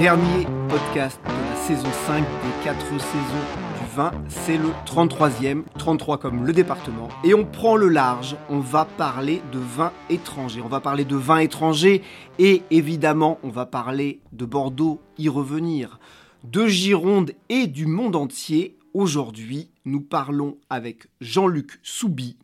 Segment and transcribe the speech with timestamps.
[0.00, 3.44] Dernier podcast de la saison 5 des 4 saisons
[3.78, 7.10] du vin, c'est le 33e, 33 comme le département.
[7.22, 10.62] Et on prend le large, on va parler de vin étranger.
[10.64, 12.00] On va parler de vin étranger
[12.38, 16.00] et évidemment on va parler de Bordeaux, y revenir,
[16.44, 18.78] de Gironde et du monde entier.
[18.94, 22.38] Aujourd'hui, nous parlons avec Jean-Luc Soubi,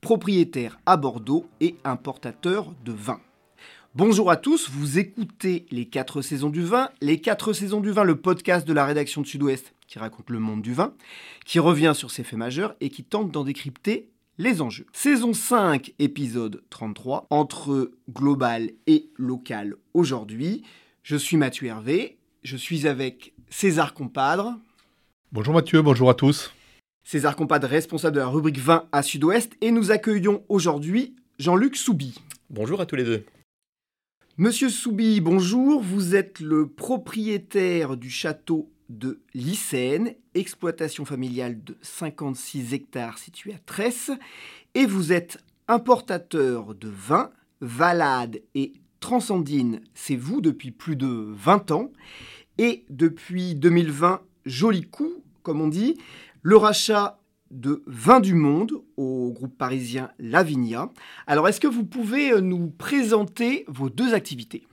[0.00, 3.20] propriétaire à Bordeaux et importateur de vin.
[3.96, 6.88] Bonjour à tous, vous écoutez les 4 saisons du vin.
[7.00, 10.40] Les 4 saisons du vin, le podcast de la rédaction de Sud-Ouest qui raconte le
[10.40, 10.94] monde du vin,
[11.44, 14.86] qui revient sur ses faits majeurs et qui tente d'en décrypter les enjeux.
[14.92, 20.64] Saison 5, épisode 33, entre global et local aujourd'hui.
[21.04, 24.58] Je suis Mathieu Hervé, je suis avec César Compadre.
[25.30, 26.52] Bonjour Mathieu, bonjour à tous.
[27.04, 32.20] César Compadre, responsable de la rubrique vin à Sud-Ouest, et nous accueillons aujourd'hui Jean-Luc Soubi.
[32.50, 33.24] Bonjour à tous les deux.
[34.36, 35.80] Monsieur Soubi, bonjour.
[35.80, 43.58] Vous êtes le propriétaire du château de Lycène, exploitation familiale de 56 hectares située à
[43.64, 44.10] Tresse,
[44.74, 47.30] et vous êtes importateur de vin,
[47.60, 51.92] Valade et Transandine, c'est vous depuis plus de 20 ans,
[52.58, 55.96] et depuis 2020, joli coup, comme on dit,
[56.42, 57.20] le rachat
[57.54, 60.90] de Vin du Monde au groupe parisien Lavinia.
[61.26, 64.66] Alors, est-ce que vous pouvez euh, nous présenter vos deux activités?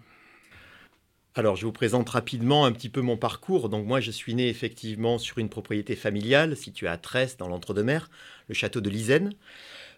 [1.35, 3.69] Alors, je vous présente rapidement un petit peu mon parcours.
[3.69, 8.09] Donc, moi, je suis né effectivement sur une propriété familiale située à Tresse, dans l'Entre-deux-Mers,
[8.49, 9.31] le château de Lisaine.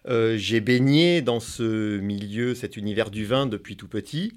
[0.06, 4.34] Euh, j'ai baigné dans ce milieu, cet univers du vin depuis tout petit.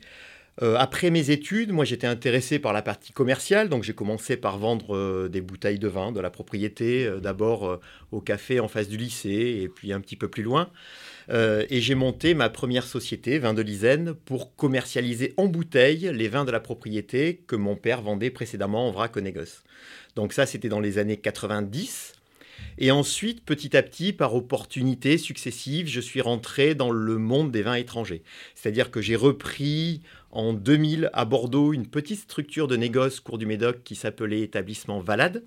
[0.64, 4.58] Euh, après mes études, moi j'étais intéressé par la partie commerciale, donc j'ai commencé par
[4.58, 7.80] vendre euh, des bouteilles de vin, de la propriété, euh, d'abord
[8.12, 10.70] au café en face du lycée et puis un petit peu plus loin.
[11.30, 16.46] et j'ai monté ma première société, Vin de Lisaine, pour commercialiser en bouteille les vins
[16.46, 19.64] de la propriété que mon père vendait précédemment en vrac au négoce.
[20.16, 22.17] Donc ça, c'était dans les années 90.
[22.78, 27.62] Et ensuite, petit à petit, par opportunités successives, je suis rentré dans le monde des
[27.62, 28.24] vins étrangers.
[28.56, 30.02] C'est-à-dire que j'ai repris
[30.32, 35.00] en 2000 à Bordeaux une petite structure de négoce cours du Médoc qui s'appelait établissement
[35.00, 35.44] Valade.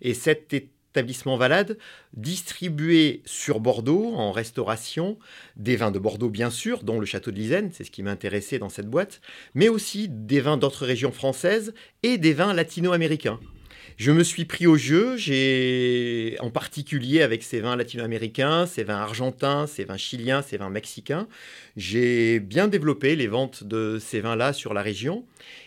[0.00, 1.78] Et cet établissement Valade
[2.16, 5.18] distribuait sur Bordeaux en restauration
[5.56, 8.58] des vins de Bordeaux bien sûr, dont le château de Lisaine, c'est ce qui m'intéressait
[8.58, 9.20] dans cette boîte,
[9.54, 13.40] mais aussi des vins d'autres régions françaises et des vins latino-américains.
[13.98, 18.94] Je me suis pris au jeu, j'ai en particulier avec ces vins latino-américains, ces vins
[18.94, 21.26] argentins, ces vins chiliens, ces vins mexicains,
[21.76, 25.24] j'ai bien développé les ventes de ces vins-là sur la région.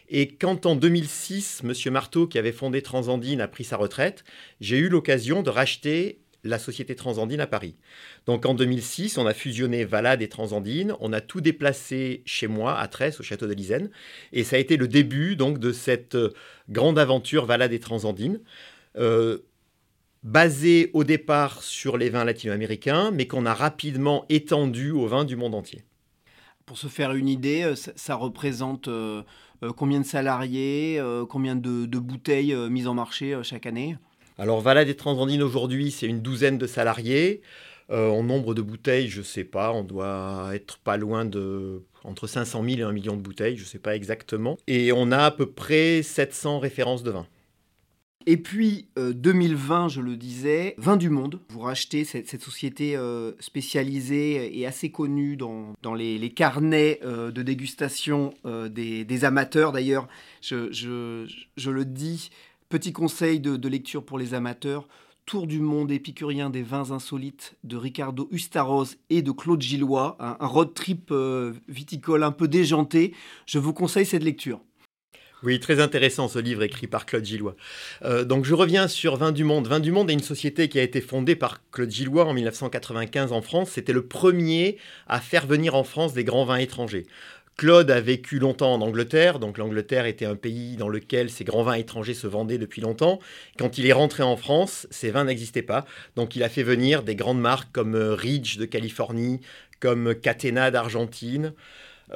[0.08, 1.92] Et quand en 2006, M.
[1.92, 4.24] Marteau, qui avait fondé Transandine, a pris sa retraite,
[4.62, 7.75] j'ai eu l'occasion de racheter la société Transandine à Paris.
[8.25, 12.78] Donc en 2006, on a fusionné Valade et Transandine, on a tout déplacé chez moi
[12.78, 13.90] à Tresse, au château de Lisaine,
[14.34, 16.34] et ça a été le début donc de cette euh,
[16.69, 18.40] grande aventure Valade et Transandine.
[18.97, 19.40] Euh,
[20.24, 25.35] basée au départ sur les vins latino-américains, mais qu'on a rapidement étendu aux vins du
[25.35, 25.84] monde entier.
[26.68, 28.88] Pour se faire une idée, euh, ça, représente
[29.78, 33.98] combien de salariés, combien de bouteilles mises en marché chaque année?
[34.41, 37.43] Alors Valade et Transandine aujourd'hui, c'est une douzaine de salariés.
[37.91, 41.83] Euh, en nombre de bouteilles, je ne sais pas, on doit être pas loin de
[42.03, 44.57] entre 500 000 et 1 million de bouteilles, je ne sais pas exactement.
[44.65, 47.27] Et on a à peu près 700 références de vin.
[48.25, 51.39] Et puis 2020, euh, je le disais, Vin du Monde.
[51.49, 59.25] Vous rachetez cette, société euh, spécialisée et assez connue dans, les, carnets de dégustation des,
[59.25, 59.71] amateurs.
[59.71, 60.07] D'ailleurs,
[60.41, 62.31] je, je, le dis,
[62.71, 64.88] Petit conseil de, lecture pour les amateurs.
[65.25, 70.47] Tour du monde épicurien des vins insolites de Ricardo Ustaros et de Claude Gillois, un,
[70.47, 73.13] road trip euh, viticole un peu déjanté.
[73.45, 74.62] Je vous conseille cette lecture.
[75.44, 77.57] Oui, très intéressant ce livre écrit par Claude Gillois.
[78.03, 79.67] Euh, donc je reviens sur Vin du Monde.
[79.67, 83.33] Vin du Monde est une société qui a été fondée par Claude Gillois en 1995
[83.33, 83.71] en France.
[83.71, 84.77] C'était le premier
[85.07, 87.06] à faire venir en France des grands vins étrangers.
[87.62, 91.62] Claude a vécu longtemps en Angleterre, donc l'Angleterre était un pays dans lequel ces grands
[91.62, 93.19] vins étrangers se vendaient depuis longtemps.
[93.60, 95.86] Quand il est rentré en France, ces vins n'existaient pas,
[96.16, 99.42] donc il a fait venir des grandes marques comme euh, Ridge de Californie,
[99.80, 101.54] comme Catena d'Argentine.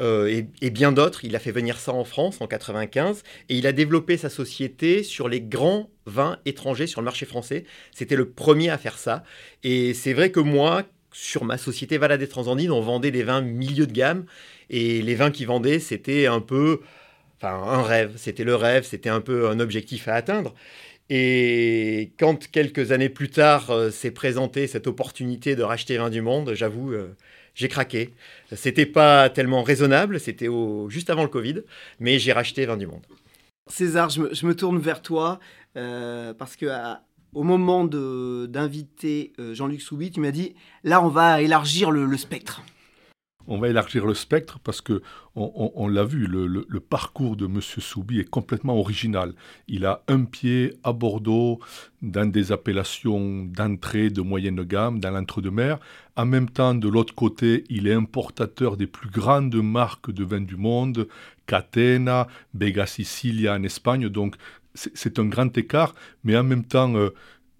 [0.01, 1.23] Euh, et, bien d'autres.
[1.23, 5.03] Il a fait venir ça en France en 95 et il a développé sa société
[5.03, 7.65] sur les grands vins étrangers sur le marché français.
[7.93, 9.23] C'était le premier à faire ça.
[9.63, 13.85] Et c'est vrai que moi, sur ma société Valadez Transandine, on vendait des vins milieu
[13.85, 14.25] de gamme
[14.69, 16.81] et les vins qui vendaient, c'était un peu,
[17.37, 18.13] enfin, un rêve.
[18.17, 20.53] C'était le rêve, c'était un peu un objectif à atteindre.
[21.09, 26.21] Et quand quelques années plus tard euh, s'est présentée cette opportunité de racheter Vin du
[26.21, 27.15] Monde, j'avoue, euh,
[27.53, 28.09] j'ai craqué.
[28.51, 30.49] C'était pas tellement raisonnable, c'était
[30.87, 31.61] juste avant le Covid,
[31.99, 33.05] mais j'ai racheté Vin du Monde.
[33.67, 35.39] César, je me, tourne vers toi
[35.75, 36.67] euh, parce que
[37.33, 42.63] au moment d'inviter Jean-Luc Soubi, tu m'as dit là on va élargir le spectre
[43.47, 45.01] on va élargir le spectre parce que
[45.35, 47.59] on, l'a vu, le, parcours de M.
[47.61, 49.33] Soubi est complètement original.
[49.67, 51.59] Il a un pied à Bordeaux
[52.01, 55.79] dans des appellations d'entrée de moyenne gamme, dans l'entre-deux-mer.
[56.15, 60.41] En même temps, de l'autre côté, il est importateur des plus grandes marques de vin
[60.41, 61.07] du monde,
[61.47, 64.07] Catena, Bega Sicilia en Espagne.
[64.07, 64.35] Donc,
[64.73, 67.13] c'est un grand écart, mais en même temps, euh,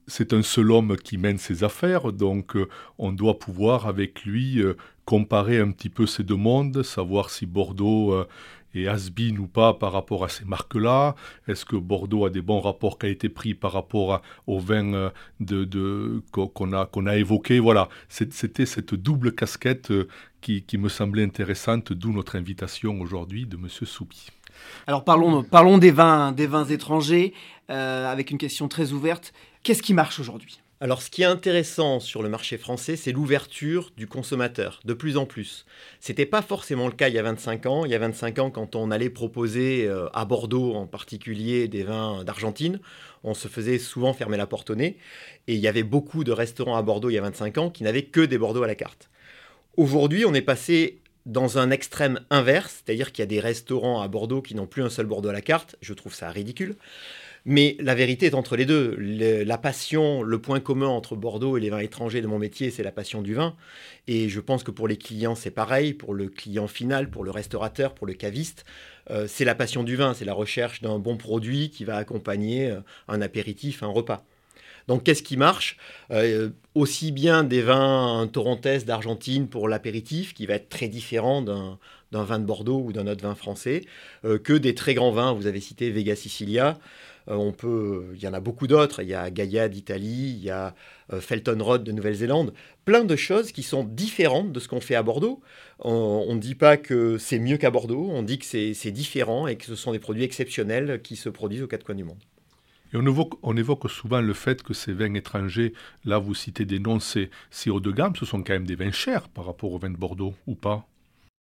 [0.08, 2.68] c'est un seul homme qui mène ses affaires, donc euh,
[2.98, 7.46] on doit pouvoir avec lui euh, comparer un petit peu ces deux mondes, savoir si
[7.46, 8.28] Bordeaux euh,
[8.74, 9.10] est has
[9.40, 11.16] ou pas par rapport à ces marques-là.
[11.48, 16.86] Est-ce que Bordeaux a des bons rapports qualité-prix par rapport au vin de, qu'on a,
[16.86, 17.24] qu'on a
[17.62, 19.94] Voilà, c'était cette double casquette
[20.42, 23.70] qui, qui, me semblait intéressante, d'où notre invitation aujourd'hui de M.
[23.70, 24.28] Soubi.
[24.88, 27.34] Alors parlons, parlons des, vins, des vins étrangers,
[27.70, 29.34] avec une question très ouverte.
[29.64, 30.60] Qu'est-ce qui marche aujourd'hui?
[30.82, 35.16] Alors ce qui est intéressant sur le marché français, c'est l'ouverture du consommateur, de plus
[35.16, 35.66] en plus.
[36.02, 37.86] Ce n'était pas forcément le cas il y a 25 ans.
[37.86, 41.84] Il y a 25 ans, quand on allait proposer euh, à Bordeaux en particulier des
[41.84, 42.82] vins d'Argentine,
[43.24, 44.98] on se faisait souvent fermer la porte au nez.
[45.48, 47.84] Et il y avait beaucoup de restaurants à Bordeaux il y a 25 ans qui
[47.84, 49.10] n'avaient que des Bordeaux à la carte.
[49.78, 54.08] Aujourd'hui, on est passé dans un extrême inverse, c'est-à-dire qu'il y a des restaurants à
[54.08, 55.78] Bordeaux qui n'ont plus un seul Bordeaux à la carte.
[55.82, 56.76] Je trouve ça ridicule.
[57.48, 58.96] Mais la vérité est entre les deux.
[58.98, 62.82] la passion, le point commun entre Bordeaux et les vins étrangers de mon métier, c'est
[62.82, 63.56] la passion du vin.
[64.08, 65.94] Et je pense que pour les clients, c'est pareil.
[65.94, 68.66] Pour le client final, pour le restaurateur, pour le caviste,
[69.12, 70.16] euh, c'est la passion du vin.
[70.16, 74.26] C'est la recherche d'un bon produit qui va accompagner euh, un apéritif, un repas.
[74.88, 75.78] Donc qu'est-ce qui marche?
[76.10, 81.78] Euh, Aussi bien des vins torrontés d'Argentine pour l'apéritif, qui va être très différent d'un
[82.12, 83.82] vin de Bordeaux ou d'un autre vin français,
[84.24, 85.34] que des très grands vins.
[85.34, 86.78] Vous avez cité Vega Sicilia.
[87.28, 89.02] Euh, on peut, il y en a beaucoup d'autres.
[89.02, 90.76] Il y a Gaïa d'Italie, il y a
[91.14, 92.54] euh, Felton Road de Nouvelle-Zélande.
[92.86, 95.42] Plein de choses qui sont différentes de ce qu'on fait à Bordeaux.
[95.80, 99.58] On ne dit pas que c'est mieux qu'à Bordeaux, on dit que c'est différent et
[99.58, 102.20] que ce sont des produits exceptionnels qui se produisent aux quatre coins du monde.
[102.94, 105.74] Et on évoque, on évoque, souvent le fait que ces vins étrangers,
[106.06, 107.30] là vous citez des noms, c'est
[107.70, 109.98] haut de gamme, ce sont quand même des vins chers par rapport aux vins de
[109.98, 110.88] Bordeaux, ou pas?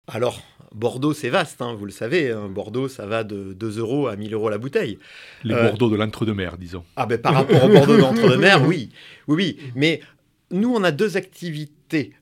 [0.07, 0.41] Alors,
[0.73, 2.31] Bordeaux, c'est vaste, hein, vous le savez.
[2.31, 2.49] Hein.
[2.49, 4.99] Bordeaux, ça va de 2 euros à 1000 euros la bouteille.
[5.43, 6.83] Les Bordeaux de l'entre-deux-mer, disons.
[6.95, 8.89] Ah ben par rapport au Bordeaux de l'entre-deux-mer, oui.
[9.27, 9.71] Oui, oui.
[9.75, 10.01] Mais
[10.51, 11.73] nous, on a deux activités.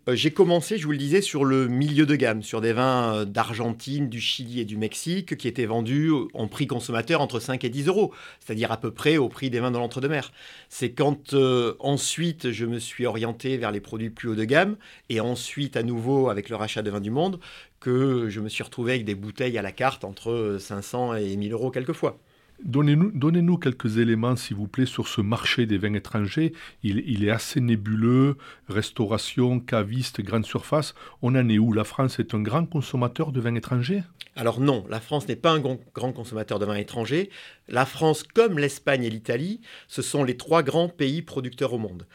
[0.08, 3.16] Euh, j'ai commencé, je vous le disais, sur le milieu de gamme, sur des vins
[3.16, 7.64] euh, d'Argentine, du Chili et du Mexique qui étaient vendus en prix consommateur entre 5
[7.64, 10.32] et 10 euros, c'est-à-dire à peu près au prix des vins de l'entre-deux-mer.
[10.70, 14.78] C'est quand euh, ensuite je me suis orienté vers les produits plus haut de gamme
[15.10, 17.40] et ensuite à nouveau avec le rachat de Vins du Monde
[17.80, 21.52] que je me suis retrouvé avec des bouteilles à la carte entre 500 et 1000
[21.54, 22.18] euros quelquefois.
[22.66, 26.54] Donnez-nous quelques éléments, s'il vous plaît, sur ce marché des vins étrangers.
[26.82, 28.38] Il, est assez nébuleux,
[28.70, 30.96] restauration, caviste, grande surface.
[31.22, 31.74] On en est où?
[31.74, 34.04] La France est un grand consommateur de vins étrangers?
[34.36, 37.30] Alors non, la France n'est pas un grand consommateur de vins étrangers.
[37.68, 42.08] La France, comme l'Espagne et l'Italie, ce sont les trois grands pays producteurs au monde.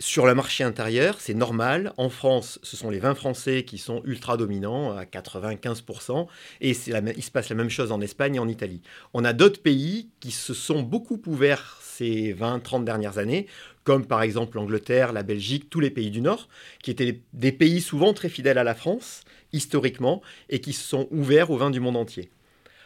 [0.00, 1.92] Sur le marché intérieur, c'est normal.
[1.98, 6.26] En France, ce sont les vins français qui sont ultra dominants à 95%.
[6.60, 8.82] Et il se passe la même chose en Espagne et en Italie.
[9.12, 13.46] On a d'autres pays qui se sont beaucoup ouverts ces 20-30 dernières années,
[13.84, 16.48] comme par exemple l'Angleterre, la Belgique, tous les pays du Nord,
[16.82, 19.22] qui étaient des pays souvent très fidèles à la France,
[19.52, 22.30] historiquement, et qui se sont ouverts aux vins du monde entier.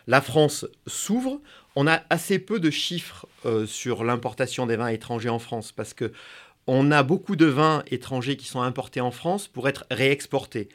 [0.08, 1.40] La France s'ouvre.
[1.76, 5.92] On a assez peu de chiffres euh, sur l'importation des vins étrangers en France parce
[5.94, 6.12] que
[6.68, 10.68] on a beaucoup de vins étrangers qui sont importés en France pour être réexportés,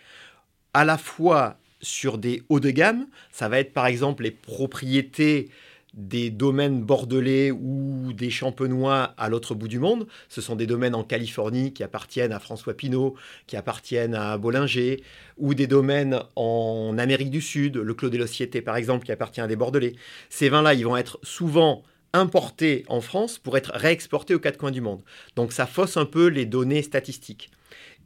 [0.74, 3.06] à la fois sur des hauts de gamme.
[3.32, 5.50] Ça va être par exemple les propriétés
[5.94, 10.08] des domaines bordelais ou des champenois à l'autre bout du monde.
[10.30, 13.14] Ce sont des domaines en Californie qui appartiennent à François Pinault,
[13.46, 15.04] qui appartiennent à Bollinger,
[15.38, 19.42] ou des domaines en Amérique du Sud, le Clos des Locietés par exemple, qui appartient
[19.42, 19.94] à des bordelais.
[20.32, 24.72] Ces vins-là, ils vont être souvent importés en France pour être réexportés aux quatre coins
[24.72, 25.02] du monde.
[25.36, 27.52] Donc ça fausse un peu les données statistiques.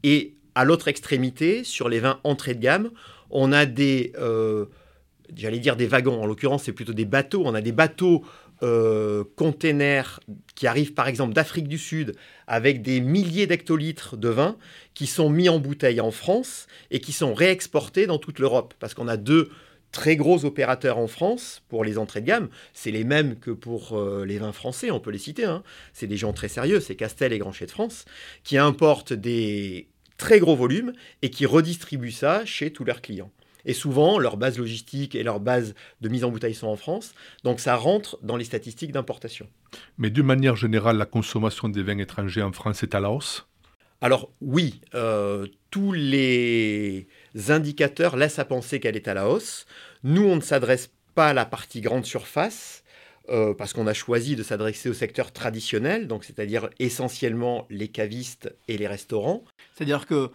[0.03, 2.91] Et à l'autre extrémité, sur les vins entrée de gamme,
[3.29, 4.13] on a des...
[4.17, 4.65] Euh,
[5.35, 7.43] j'allais dire des wagons, en l'occurrence c'est plutôt des bateaux.
[7.45, 8.23] On a des bateaux
[8.63, 10.19] euh, containers
[10.55, 12.15] qui arrivent par exemple d'Afrique du Sud
[12.47, 14.57] avec des milliers d'hectolitres de vin
[14.95, 18.73] qui sont mis en bouteille en France et qui sont réexportés dans toute l'Europe.
[18.79, 19.51] Parce qu'on a deux
[19.91, 22.49] très gros opérateurs en France pour les entrées de gamme.
[22.73, 25.45] C'est les mêmes que pour euh, les vins français, on peut les citer.
[25.45, 25.63] Hein.
[25.93, 28.05] C'est des gens très sérieux, c'est Castel et Grancher de France,
[28.43, 33.31] qui importent des très gros volumes et qui redistribuent ça chez tous leurs clients.
[33.65, 37.13] Et souvent, leur base logistique et leur base de mise en bouteille sont en France.
[37.43, 39.47] Donc ça rentre dans les statistiques d'importation.
[39.97, 43.46] Mais d'une manière générale, la consommation des vins étrangers en France est à la hausse?
[44.01, 47.07] Alors oui, euh, tous les
[47.49, 49.65] indicateurs laissent à penser qu'elle est à la hausse.
[50.03, 52.83] Nous, on ne s'adresse pas à la partie grande surface.
[53.29, 58.55] Euh, parce qu'on a choisi de s'adresser au secteur traditionnel, donc c'est-à-dire essentiellement les cavistes
[58.69, 59.43] et les restaurants.
[59.75, 60.31] C'est-à-dire que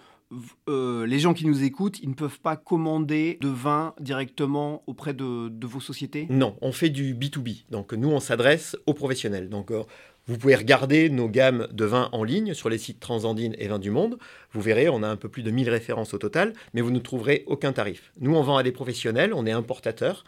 [0.69, 5.15] euh, les gens qui nous écoutent, ils ne peuvent pas commander de vin directement auprès
[5.15, 6.27] de, vos sociétés?
[6.31, 7.65] Non, on fait du B2B.
[7.71, 9.49] Donc nous, on s'adresse aux professionnels.
[9.49, 9.83] Donc euh,
[10.27, 13.81] vous pouvez regarder nos gammes de vins en ligne sur les sites Transandine et Vins
[13.81, 14.19] du Monde.
[14.53, 17.01] Vous verrez, on a un peu plus de 1000 références au total, mais vous ne
[17.01, 18.13] trouverez aucun tarif.
[18.21, 20.25] Nous, on vend à des professionnels, on est importateur,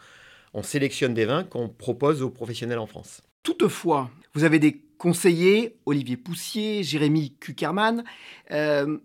[0.53, 3.21] on sélectionne des vins qu'on propose aux professionnels en France.
[3.43, 8.03] Toutefois, vous avez des conseillers, Olivier Poussier, Jérémy Kuckerman.
[8.51, 8.97] Euh,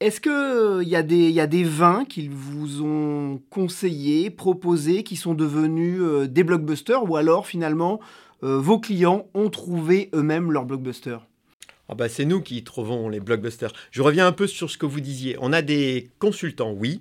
[0.00, 5.02] est-ce qu'il euh, y, a des, y a des vins qu'ils vous ont conseillés, proposés,
[5.02, 8.00] qui sont devenus euh, des blockbusters ou alors finalement
[8.46, 11.26] euh, vos clients ont trouvé eux-mêmes leurs blockbusters
[11.88, 13.72] ah bah c'est nous qui trouvons les blockbusters.
[13.92, 15.36] Je reviens un peu sur ce que vous disiez.
[15.38, 16.98] On a des consultants, oui.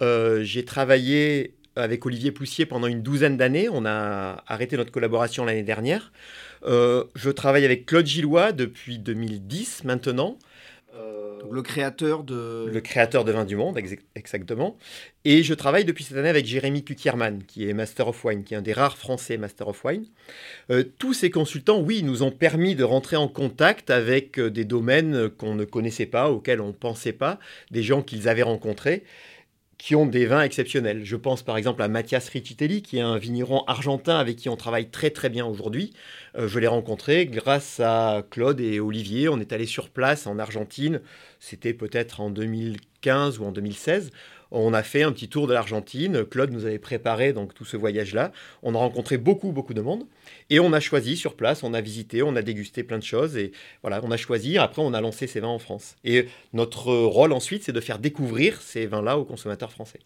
[0.00, 3.68] J'ai travaillé avec Olivier Poussier pendant une douzaine d'années.
[3.68, 6.12] On a arrêté notre collaboration l'année dernière.
[6.64, 10.38] je travaille avec Claude Gillois depuis 2010 maintenant
[11.50, 12.68] le créateur de...
[12.72, 13.78] Le créateur de Vin du Monde,
[14.14, 14.76] exactement.
[15.24, 18.54] Et je travaille depuis cette année avec Jérémy Kukierman, qui est Master of Wine, qui
[18.54, 20.06] est un des rares Français Master of Wine.
[20.70, 24.64] Euh, tous ces consultants, oui, nous ont permis de rentrer en contact avec euh, des
[24.64, 27.38] domaines qu'on ne connaissait pas, auxquels on ne pensait pas,
[27.70, 29.04] des gens qu'ils avaient rencontrés
[29.80, 31.06] qui ont des vins exceptionnels.
[31.06, 34.56] Je pense par exemple à Mathias Riccitelli, qui est un vigneron argentin avec qui on
[34.56, 35.94] travaille très très bien aujourd'hui.
[36.36, 39.30] Euh, je l'ai rencontré grâce à Claude et Olivier.
[39.30, 41.00] On est allé sur place en Argentine,
[41.38, 44.10] c'était peut-être en 2015 ou en 2016.
[44.50, 46.24] On a fait un petit tour de l'Argentine.
[46.24, 48.32] Claude nous avait préparé donc tout ce voyage-là.
[48.62, 50.06] On a rencontré beaucoup, beaucoup de monde.
[50.48, 53.36] Et on a choisi sur place, on a visité, on a dégusté plein de choses.
[53.36, 53.52] Et
[53.82, 54.58] voilà, on a choisi.
[54.58, 55.96] Après, on a lancé ces vins en France.
[56.04, 60.00] Et notre rôle ensuite, c'est de faire découvrir ces vins-là aux consommateurs français.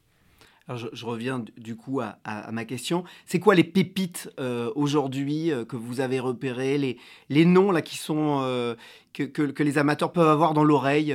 [0.66, 2.16] Alors je, reviens du coup à,
[2.50, 3.04] ma question.
[3.26, 6.96] C'est quoi les pépites euh, aujourd'hui euh, que vous avez repérées, les,
[7.28, 8.74] les noms là qui sont euh,
[9.12, 11.14] que, que, que, les amateurs peuvent avoir dans l'oreille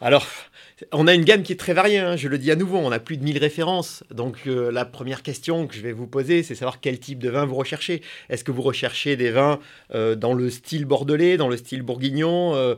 [0.00, 0.26] alors,
[0.92, 2.90] on a une gamme qui est très variée, hein, je le dis à nouveau, on
[2.90, 4.04] a plus de 1000 références.
[4.10, 7.30] Donc euh, la première question que je vais vous poser, c'est savoir quel type de
[7.30, 8.02] vin vous recherchez.
[8.28, 9.60] Est-ce que vous recherchez des vins
[9.94, 12.74] euh, dans le style bordelais, dans le style bourguignon, euh,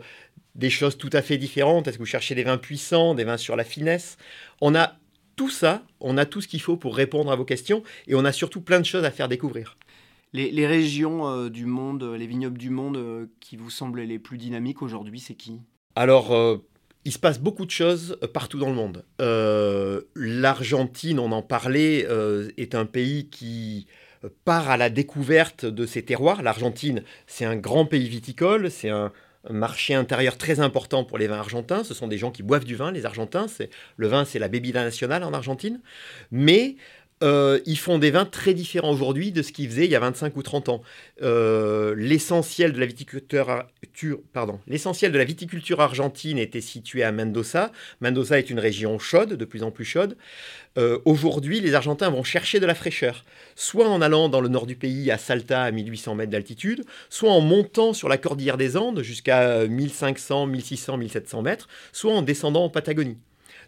[0.54, 1.88] des choses tout à fait différentes?
[1.88, 4.18] Est-ce que vous cherchez des vins puissants, des vins sur la finesse?
[4.60, 4.96] On a
[5.36, 8.24] tout ça, on a tout ce qu'il faut pour répondre à vos questions et on
[8.24, 9.76] a surtout plein de choses à faire découvrir.
[10.32, 15.18] Les, régions du monde, les vignobles du monde qui vous semblent les plus dynamiques aujourd'hui,
[15.18, 15.60] c'est qui?
[15.94, 16.60] Alors,
[17.06, 19.04] il se passe beaucoup de choses euh, partout dans le monde.
[19.20, 23.86] Euh, L'Argentine, on en parlait, euh, est un pays qui
[24.44, 26.42] part à la découverte de ses terroirs.
[26.42, 29.12] L'Argentine, c'est un grand pays viticole, c'est un,
[29.48, 31.84] marché intérieur très important pour les vins argentins.
[31.84, 33.46] Ce sont des gens qui boivent du vin, les Argentins.
[33.96, 35.80] Le vin, c'est la bébida nationale en Argentine.
[36.32, 36.74] Mais
[37.22, 40.00] euh, ils font des vins très différents aujourd'hui de ce qu'ils faisaient il y a
[40.00, 40.82] 25 ou 30 ans.
[41.22, 42.84] Euh, l'essentiel de la
[45.24, 47.72] viticulture, argentine était situé à Mendoza.
[48.02, 50.18] Mendoza est une région chaude, de plus en plus chaude.
[50.76, 54.66] Euh, aujourd'hui, les Argentins vont chercher de la fraîcheur, soit en allant dans le nord
[54.66, 58.76] du pays à Salta à 1800 mètres d'altitude, soit en montant sur la cordillère des
[58.76, 63.16] Andes jusqu'à 1500, 1600, 1700 mètres, soit en descendant en Patagonie.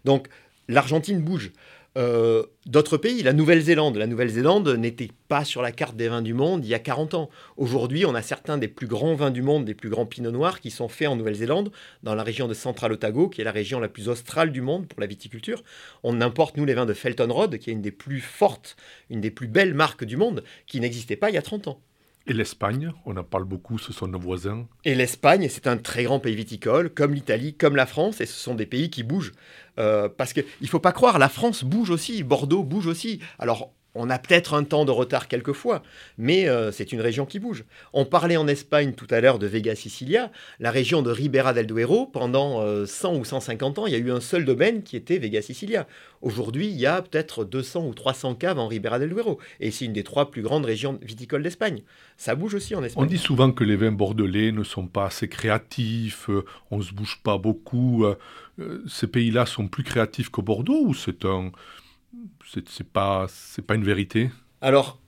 [0.05, 0.27] Donc
[0.67, 1.51] l'Argentine bouge.
[1.97, 3.97] Euh, d'autres pays, la Nouvelle-Zélande.
[3.97, 7.15] La Nouvelle-Zélande n'était pas sur la carte des vins du monde il y a 40
[7.15, 7.29] ans.
[7.57, 10.59] Aujourd'hui, on a certains des plus grands vins du monde, des plus grands pinots noirs
[10.59, 11.71] qui sont faits en Nouvelle-Zélande,
[12.03, 14.87] dans la région de Central Otago, qui est la région la plus australe du monde
[14.87, 15.63] pour la viticulture.
[16.03, 18.75] On importe, nous, les vins de Felton Road, qui est une des plus fortes,
[19.09, 21.81] une des plus belles marques du monde, qui n'existait pas il y a 30 ans.
[22.29, 24.67] Et l'Espagne, on en parle beaucoup, ce sont nos voisins.
[24.85, 28.35] Et l'Espagne, c'est un très grand pays viticole, comme l'Italie, comme la France, et ce
[28.35, 29.31] sont des pays qui bougent.
[29.79, 33.19] Euh, parce qu'il ne faut pas croire, la France bouge aussi, Bordeaux bouge aussi.
[33.39, 35.81] Alors, on a peut-être un temps de retard quelquefois,
[36.17, 37.65] mais euh, c'est une région qui bouge.
[37.93, 41.65] On parlait en Espagne tout à l'heure de Vega Sicilia, la région de Ribera del
[41.65, 44.95] Duero, pendant 100 euh, ou 150 ans, il y a eu un seul domaine qui
[44.95, 45.87] était Vega Sicilia.
[46.21, 49.85] Aujourd'hui, il y a peut-être 200 ou 300 caves en Ribera del Duero, et c'est
[49.85, 51.81] une des trois plus grandes régions viticoles d'Espagne.
[52.17, 53.03] Ça bouge aussi en Espagne.
[53.03, 56.83] On dit souvent que les vins bordelais ne sont pas assez créatifs, euh, on ne
[56.83, 58.05] se bouge pas beaucoup.
[58.87, 61.51] Ces pays-là sont plus créatifs que Bordeaux, ou c'est un
[62.45, 63.27] c'est pas,
[63.67, 64.29] pas une vérité
[64.61, 64.99] Alors,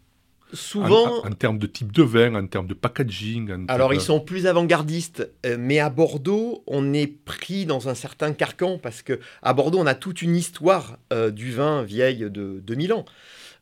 [0.53, 1.23] souvent.
[1.25, 3.65] En, termes de type de vin, en termes de packaging.
[3.67, 8.33] Alors, ils sont plus avant-gardistes, euh, mais à Bordeaux, on est pris dans un certain
[8.33, 12.61] carcan parce que à Bordeaux, on a toute une histoire euh, du vin vieille de
[12.63, 13.05] 2000 ans.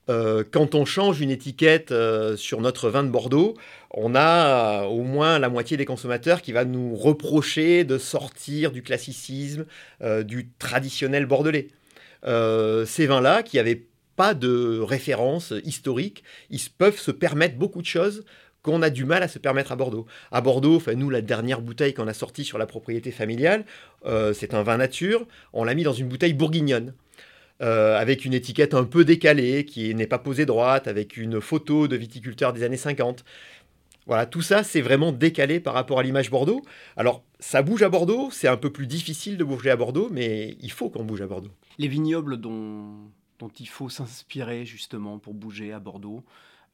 [0.10, 1.94] Euh, quand on change une étiquette
[2.36, 3.56] sur notre vin de Bordeaux,
[3.92, 8.82] on a au moins la moitié des consommateurs qui va nous reprocher de sortir du
[8.82, 9.66] classicisme,
[10.24, 11.68] du traditionnel bordelais.
[12.26, 13.86] Euh, ces vins-là, qui n'avaient
[14.16, 18.26] pas de référence historique, ils peuvent se permettre beaucoup de choses
[18.62, 20.06] qu'on a du mal à se permettre à Bordeaux.
[20.32, 23.64] À Bordeaux, nous, la dernière bouteille qu'on a sortie sur la propriété familiale,
[24.06, 25.26] euh, c'est un vin nature.
[25.54, 26.94] On l'a mis dans une bouteille bourguignonne.
[27.62, 31.90] Euh, avec une étiquette un peu décalée, qui n'est pas posée droite, avec une photo
[31.90, 33.26] de viticulteur des années 50.
[34.08, 36.62] Voilà, tout ça, c'est vraiment décalé par rapport à l'image Bordeaux.
[36.96, 40.56] Alors, ça bouge à Bordeaux, c'est un peu plus difficile de bouger à Bordeaux, mais
[40.62, 43.10] il faut qu'on bouge à Bordeaux les vignobles dont,
[43.40, 46.24] dont il faut s'inspirer justement pour bouger à Bordeaux,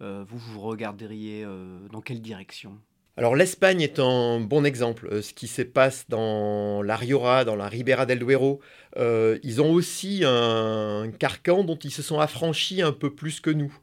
[0.01, 2.77] euh, vous, vous regarderiez euh, dans quelle direction?
[3.15, 5.07] Alors l'Espagne est un bon exemple.
[5.09, 8.59] Euh, ce qui se passe dans la Rioja, dans la Ribera del Duero,
[8.97, 13.73] ils ont aussi un carcan dont ils se sont affranchis un peu plus que nous.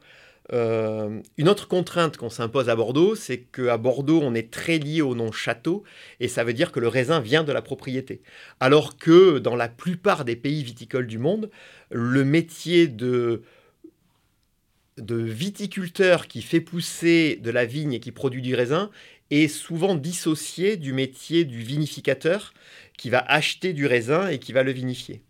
[0.51, 5.01] Euh, une autre contrainte qu'on s'impose à Bordeaux, c'est qu'à Bordeaux, on est très lié
[5.01, 5.83] au nom château,
[6.19, 8.21] et ça veut dire que le raisin vient de la propriété.
[8.59, 11.49] Alors que dans la plupart des pays viticoles du monde,
[11.91, 13.43] le métier de,
[14.97, 18.89] de viticulteur qui fait pousser de la vigne et qui produit du raisin
[19.31, 22.53] est souvent dissocié du métier du vinificateur
[22.97, 25.23] qui va acheter du raisin et qui va le vinifier.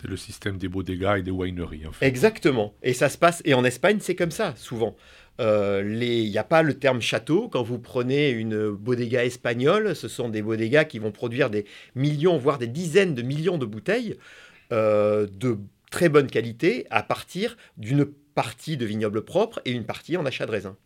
[0.00, 1.86] C'est le système des bodegas et des wineries.
[1.86, 2.06] En fait.
[2.06, 2.74] Exactement.
[2.82, 3.42] Et ça se passe.
[3.44, 4.96] Et en Espagne, c'est comme ça, souvent.
[5.40, 7.48] Euh, il n'y a pas le terme château.
[7.48, 12.36] Quand vous prenez une bodega espagnole, ce sont des bodegas qui vont produire des millions,
[12.38, 14.16] voire des dizaines de millions de bouteilles
[14.72, 15.58] euh, de
[15.90, 20.46] très bonne qualité à partir d'une partie de vignoble propre et une partie en achat
[20.46, 20.76] de raisin.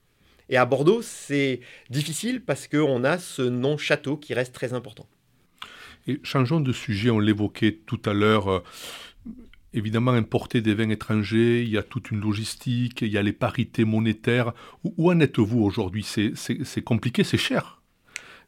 [0.51, 5.07] Et à Bordeaux, c'est difficile parce qu'on a ce nom château qui reste très important.
[6.09, 8.49] Et changeons de sujet, on l'évoquait tout à l'heure.
[8.49, 8.61] Euh,
[9.75, 13.35] évidemment, importer des vins étrangers, il y a toute une logistique, il y a les
[13.35, 14.55] parités monétaires.
[14.83, 16.03] Où, en êtes-vous aujourd'hui?
[16.03, 17.83] C'est compliqué, c'est cher.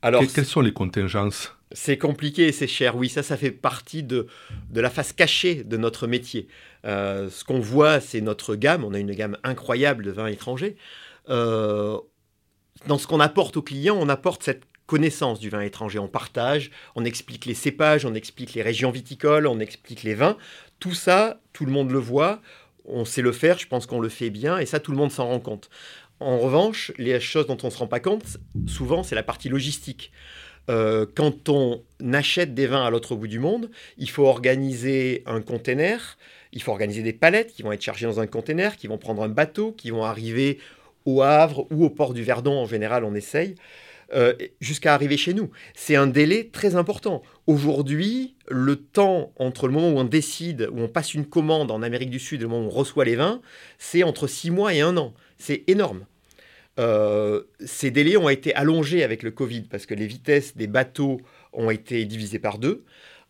[0.02, 1.54] Alors, quelles sont les contingences?
[1.72, 4.26] C'est compliqué et c'est cher, oui, ça, ça fait partie de,
[4.70, 6.48] de la face cachée de notre métier.
[6.86, 10.76] Euh, ce qu'on voit, c'est notre gamme, on a une gamme incroyable de vins étrangers.
[11.28, 11.98] Euh,
[12.86, 16.00] dans ce qu'on apporte aux clients, on apporte cette connaissance du vin étranger.
[16.00, 20.36] On partage, on explique les cépages, on explique les régions viticoles, on explique les vins.
[20.80, 22.40] Tout ça, tout le monde le voit,
[22.86, 25.12] on sait le faire, je pense qu'on le fait bien, et ça, tout le monde
[25.12, 25.70] s'en rend compte.
[26.18, 29.48] En revanche, les choses dont on ne se rend pas compte, souvent, c'est la partie
[29.48, 30.10] logistique.
[30.68, 35.40] Euh, quand on achète des vins à l'autre bout du monde, il faut organiser un
[35.40, 36.18] container,
[36.52, 39.22] il faut organiser des palettes qui vont être chargées dans un container, qui vont prendre
[39.22, 40.58] un bateau, qui vont arriver
[41.04, 43.54] au Havre ou au port du Verdon, en général, on essaye.
[44.12, 45.50] Euh, jusqu'à arriver chez nous.
[45.72, 47.22] C'est un délai très important.
[47.46, 51.80] Aujourd'hui, le temps entre le moment où on décide, où on passe une commande en
[51.80, 53.40] Amérique du Sud et le moment où on reçoit les vins,
[53.78, 55.14] c'est entre six mois et un an.
[55.38, 56.06] C'est énorme.
[56.80, 61.20] Euh, ces délais ont été allongés avec le Covid parce que les vitesses des bateaux
[61.52, 62.84] ont été divisées par deux.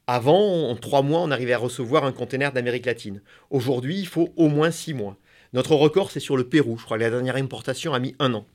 [0.07, 3.21] Avant, en trois mois, on arrivait à recevoir un conteneur d'Amérique latine.
[3.51, 5.19] Aujourd'hui, il faut au moins six mois.
[5.53, 6.79] Notre record, c'est sur le Pérou.
[6.79, 8.47] Je crois que la dernière importation a mis un an.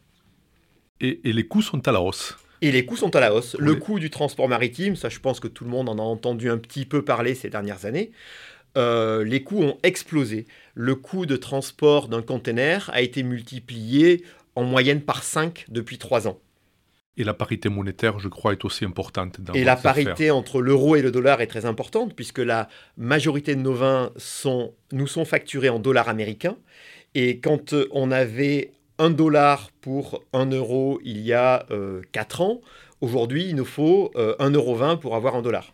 [1.02, 2.38] Et, les coûts sont à la hausse.
[2.62, 3.56] Et les coûts sont à la hausse.
[3.60, 6.50] Le coût du transport maritime, ça je pense que tout le monde en a entendu
[6.50, 8.12] un petit peu parler ces dernières années.
[8.78, 10.48] Euh, les coûts ont explosé.
[10.74, 14.24] Le coût de transport d'un conteneur a été multiplié
[14.56, 16.40] en moyenne par 5 depuis 3 ans.
[17.18, 19.40] Et la parité monétaire, je crois, est aussi importante.
[19.40, 23.56] Dans et la parité entre l'euro et le dollar est très importante, puisque la majorité
[23.56, 26.58] de nos vins sont, nous sont facturés en dollars américains.
[27.14, 32.62] Et quand on avait un dollar pour un euro il y a euh, 4 ans,
[33.02, 35.74] aujourd'hui, il nous faut euh, 1,20 euro pour avoir un dollar.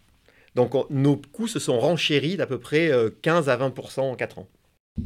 [0.56, 4.40] Donc nos coûts se sont renchéris d'à peu près 15 euh, à 20% en 4
[4.40, 4.48] ans.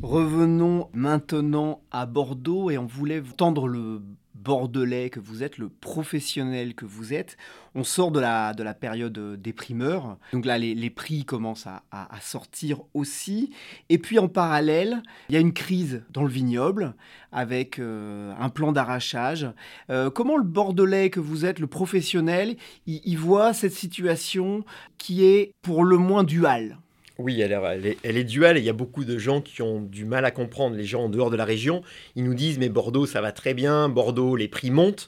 [0.01, 4.01] Revenons maintenant à Bordeaux et on voulait tendre le
[4.35, 7.37] bordelais que vous êtes, le professionnel que vous êtes.
[7.73, 10.17] On sort de la, de la période des primeurs.
[10.33, 11.81] Donc là, les, prix commencent à,
[12.21, 13.51] sortir aussi.
[13.89, 16.95] Et puis en parallèle, il y a une crise dans le vignoble
[17.31, 19.47] avec euh, un plan d'arrachage.
[19.89, 24.63] Euh, comment le bordelais que vous êtes, le professionnel, il voit cette situation
[24.97, 26.77] qui est pour le moins duale?
[27.17, 30.25] Oui, elle est, duale et il y a beaucoup de gens qui ont du mal
[30.25, 30.75] à comprendre.
[30.75, 31.81] Les gens en dehors de la région,
[32.15, 35.07] ils nous disent mais Bordeaux ça va très bien, Bordeaux les prix montent.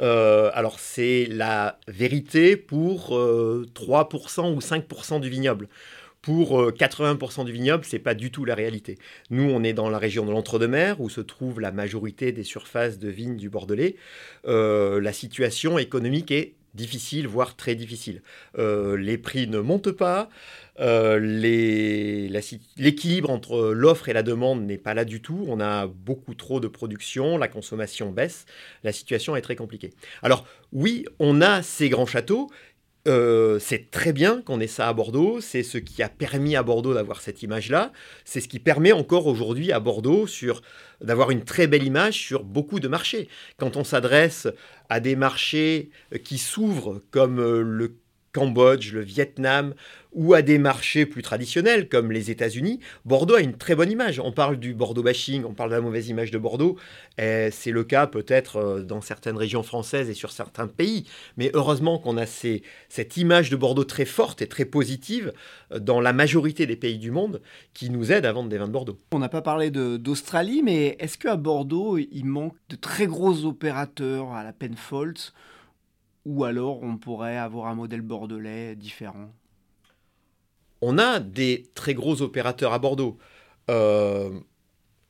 [0.00, 5.68] Euh, alors c'est la vérité pour 3% euh, ou 5% du vignoble.
[6.20, 8.98] Pour 80% euh, du vignoble, c'est pas du tout la réalité.
[9.30, 12.98] Nous, on est dans la région de l'Entre-deux-Mers, où se trouve la majorité des surfaces
[12.98, 13.94] de vignes du Bordelais.
[14.44, 18.22] la situation économique est difficile, voire très difficile.
[18.56, 20.28] les prix ne montent pas.
[20.78, 21.18] Euh,
[22.76, 25.44] l'équilibre entre l'offre et la demande n'est pas là du tout.
[25.48, 28.46] On a beaucoup trop de production, la consommation baisse,
[28.84, 29.94] la situation est très compliquée.
[30.22, 32.50] Alors oui, on a ces grands châteaux.
[33.06, 36.64] Euh, c'est très bien qu'on ait ça à Bordeaux, c'est ce qui a permis à
[36.64, 37.92] Bordeaux d'avoir cette image-là,
[38.24, 40.26] c'est ce qui permet encore aujourd'hui à Bordeaux
[41.00, 43.28] d'avoir une très belle image sur beaucoup de marchés.
[43.58, 44.48] Quand on s'adresse
[44.88, 45.90] à des marchés
[46.24, 47.96] qui s'ouvrent comme euh, le
[48.36, 49.72] Cambodge, le Vietnam,
[50.12, 54.20] ou à des marchés plus traditionnels comme les États-Unis, Bordeaux a une très bonne image.
[54.20, 56.76] On parle du Bordeaux bashing, on parle de la mauvaise image de Bordeaux.
[57.16, 61.04] C'est le cas peut-être euh, dans certaines régions françaises et sur certains pays.
[61.38, 65.32] Mais heureusement qu'on a cette image de Bordeaux très forte et très positive
[65.72, 67.40] euh, dans la majorité des pays du monde
[67.72, 68.98] qui nous aide à vendre des vins de Bordeaux.
[69.12, 74.32] On n'a pas parlé d'Australie, mais est-ce qu'à Bordeaux, il manque de très gros opérateurs
[74.32, 75.32] à la Penfolds
[76.26, 79.32] ou alors on pourrait avoir un modèle bordelais différent
[80.82, 83.16] On a des très gros opérateurs à Bordeaux.
[83.70, 84.30] Euh,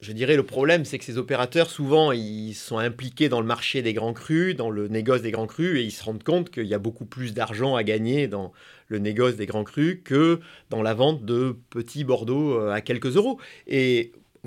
[0.00, 3.81] je dirais le problème, c'est que ces opérateurs, souvent, ils sont impliqués dans le marché
[3.81, 6.66] des grands crus, dans le négoce des grands crus, et ils se rendent compte qu'il
[6.66, 8.52] y a beaucoup plus d'argent à gagner dans
[8.88, 13.16] le négoce des grands crus que dans la vente de petits Bordeaux euh, à quelques
[13.16, 13.40] euros.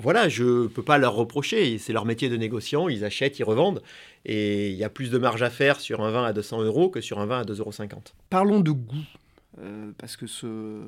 [0.00, 3.44] Voilà, je ne peux pas leur reprocher, c'est leur métier de négociant, ils achètent, ils
[3.44, 3.82] revendent,
[4.24, 6.90] et il y a plus de marge à faire sur un vin à 200 euros
[6.90, 7.72] que sur un vin à 2,50 euros.
[8.30, 8.96] Parlons de goût,
[9.60, 10.82] euh, parce que ce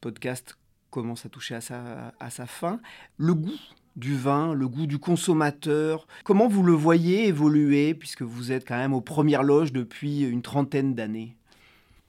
[0.00, 0.56] podcast
[0.90, 2.80] commence à toucher à sa, à sa fin.
[3.16, 3.58] Le goût
[3.96, 8.76] du vin, le goût du consommateur, comment vous le voyez évoluer, puisque vous êtes quand
[8.76, 11.36] même aux premières loges depuis une trentaine d'années?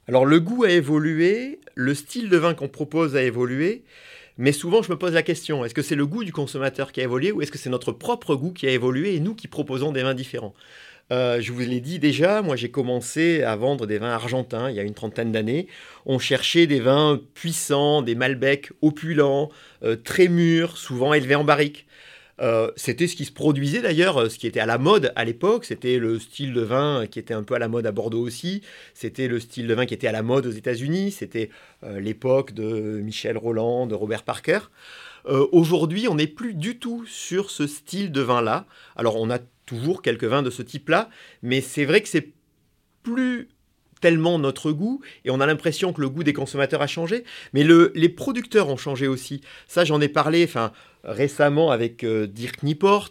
[0.08, 3.84] Alors le goût a évolué, le style de vin qu'on propose a évolué,
[4.38, 7.00] mais souvent, je me pose la question, est-ce que c'est le goût du consommateur qui
[7.00, 9.48] a évolué ou est-ce que c'est notre propre goût qui a évolué et nous qui
[9.48, 10.54] proposons des vins différents
[11.12, 14.76] euh, je vous l'ai dit déjà, moi j'ai commencé à vendre des vins argentins il
[14.76, 15.68] y a une trentaine d'années.
[16.08, 19.52] On cherchait des vins puissants, des Malbec opulents,
[19.84, 21.86] euh, très mûrs, souvent élevés en barrique.
[22.42, 25.24] Euh, c'était ce qui se produisait d'ailleurs, euh, ce qui était à la mode à
[25.24, 25.66] l'époque.
[25.66, 28.62] C'était le style de vin qui était un peu à la mode à Bordeaux aussi.
[28.94, 31.12] C'était le style de vin qui était à la mode aux États-Unis.
[31.12, 31.50] C'était
[31.84, 34.60] euh, l'époque de Michel Roland, de Robert Parker.
[35.28, 38.68] Aujourd'hui, on n'est plus du tout sur ce style de vin-là.
[38.96, 41.10] Alors, on a toujours quelques vins de ce type-là,
[41.42, 42.32] mais c'est vrai que c'est
[43.02, 43.50] plus
[44.06, 47.66] tellement notre goût et on a l'impression que le goût des consommateurs a changé, mais
[47.96, 49.42] les producteurs ont changé aussi.
[49.68, 53.10] Ça, j'en ai parlé enfin, récemment avec euh, Dirk Niport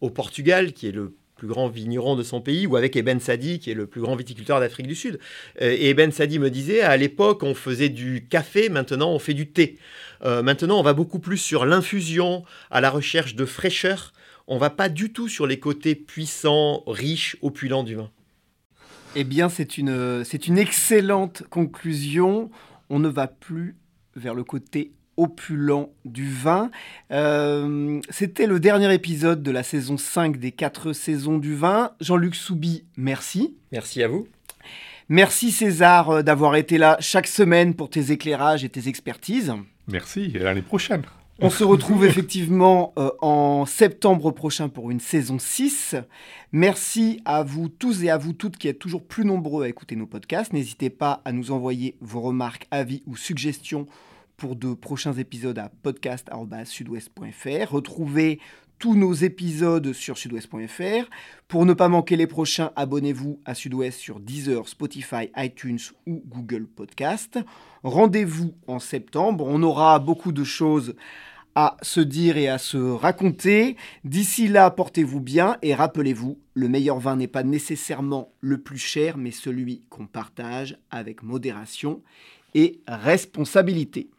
[0.00, 3.58] au Portugal, qui est le plus grand vigneron de son pays, ou avec Eben Sadi,
[3.58, 5.18] qui est le plus grand viticulteur d'Afrique du Sud.
[5.60, 9.34] Euh, et Eben Sadi me disait, à l'époque, on faisait du café, maintenant on fait
[9.34, 9.78] du thé.
[10.24, 14.12] Euh, maintenant, on va beaucoup plus sur l'infusion, à la recherche de fraîcheur.
[14.46, 18.12] On va pas du tout sur les côtés puissants, riches, opulents du vin.
[19.18, 22.50] Eh bien, c'est une, c'est une excellente conclusion.
[22.90, 23.74] On ne va plus
[24.14, 26.70] vers le côté opulent du vin.
[27.10, 31.92] Euh, c'était le dernier épisode de la saison 5 des 4 saisons du vin.
[31.98, 33.56] Jean-Luc Soubi, merci.
[33.72, 34.28] Merci à vous.
[35.08, 39.54] Merci César euh, d'avoir été là chaque semaine pour tes éclairages et tes expertises.
[39.88, 41.04] Merci, et l'année prochaine.
[41.38, 45.94] On se retrouve effectivement euh, en septembre prochain pour une saison 6.
[46.50, 49.96] Merci à vous tous et à vous toutes qui êtes toujours plus nombreux à écouter
[49.96, 50.54] nos podcasts.
[50.54, 53.86] N'hésitez pas à nous envoyer vos remarques, avis ou suggestions
[54.38, 57.70] pour de prochains épisodes à podcast.sudouest.fr.
[57.70, 58.40] Retrouvez
[58.78, 61.10] tous nos épisodes sur sudouest.fr.
[61.48, 66.66] Pour ne pas manquer les prochains, abonnez-vous à Sudouest sur Deezer, Spotify, iTunes ou Google
[66.66, 67.38] Podcast.
[67.82, 70.94] Rendez-vous en septembre, on aura beaucoup de choses
[71.54, 73.76] à se dire et à se raconter.
[74.04, 79.16] D'ici là, portez-vous bien et rappelez-vous, le meilleur vin n'est pas nécessairement le plus cher,
[79.16, 82.02] mais celui qu'on partage avec modération
[82.54, 84.10] et responsabilité.